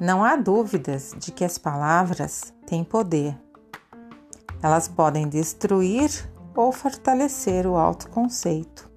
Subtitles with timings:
[0.00, 3.36] Não há dúvidas de que as palavras têm poder.
[4.62, 6.10] Elas podem destruir
[6.56, 8.90] ou fortalecer o autoconceito.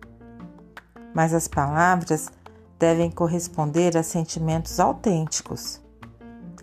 [1.13, 2.31] Mas as palavras
[2.79, 5.81] devem corresponder a sentimentos autênticos.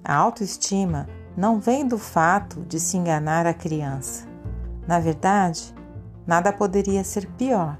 [0.03, 4.27] A autoestima não vem do fato de se enganar a criança.
[4.89, 5.75] Na verdade,
[6.27, 7.79] nada poderia ser pior.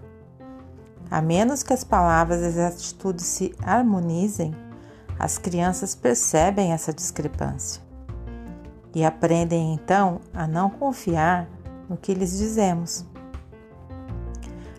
[1.11, 4.55] A menos que as palavras e as atitudes se harmonizem,
[5.21, 7.83] as crianças percebem essa discrepância
[8.95, 11.47] e aprendem então a não confiar
[11.91, 13.05] no que lhes dizemos.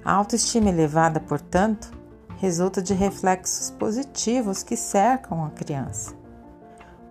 [0.03, 1.91] A autoestima elevada, portanto,
[2.37, 6.15] resulta de reflexos positivos que cercam a criança.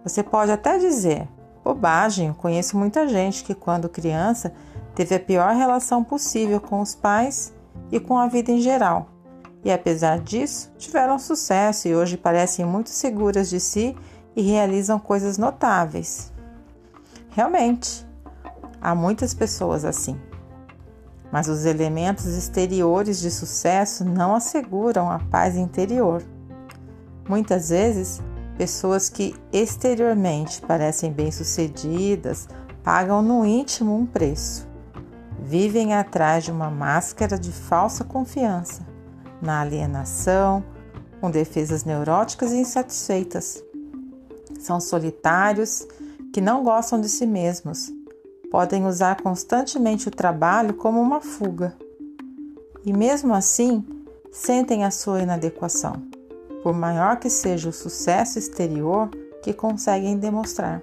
[0.02, 1.28] Você pode até dizer:
[1.62, 4.52] bobagem, eu conheço muita gente que, quando criança,
[4.92, 7.54] teve a pior relação possível com os pais
[7.92, 9.08] e com a vida em geral.
[9.64, 13.96] E apesar disso, tiveram sucesso e hoje parecem muito seguras de si
[14.34, 16.32] e realizam coisas notáveis.
[17.30, 18.06] Realmente,
[18.80, 20.18] há muitas pessoas assim
[21.32, 26.22] mas os elementos exteriores de sucesso não asseguram a paz interior.
[27.28, 28.20] Muitas vezes,
[28.56, 32.48] pessoas que exteriormente parecem bem-sucedidas
[32.82, 34.68] pagam no íntimo um preço.
[35.38, 38.82] Vivem atrás de uma máscara de falsa confiança,
[39.40, 40.62] na alienação,
[41.20, 43.62] com defesas neuróticas e insatisfeitas.
[44.58, 45.86] São solitários
[46.32, 47.92] que não gostam de si mesmos
[48.50, 51.74] podem usar constantemente o trabalho como uma fuga.
[52.84, 53.84] E mesmo assim,
[54.32, 56.02] sentem a sua inadequação,
[56.62, 59.08] por maior que seja o sucesso exterior
[59.42, 60.82] que conseguem demonstrar.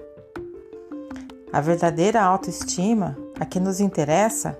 [1.52, 4.58] A verdadeira autoestima, a que nos interessa,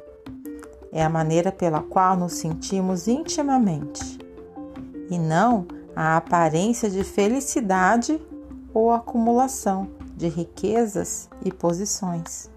[0.92, 4.18] é a maneira pela qual nos sentimos intimamente,
[5.10, 8.22] e não a aparência de felicidade
[8.74, 12.50] ou acumulação de riquezas e posições.